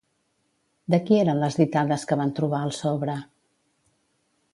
De 0.93 0.99
qui 1.09 1.19
eren 1.23 1.41
les 1.43 1.57
ditades 1.59 2.05
que 2.11 2.17
van 2.21 2.31
trobar 2.39 2.63
al 2.69 2.73
sobre? 2.79 3.19